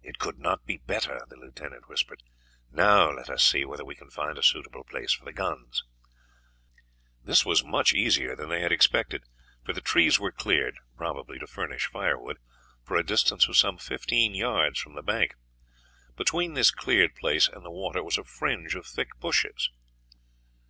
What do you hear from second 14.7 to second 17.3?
from the bank; between this cleared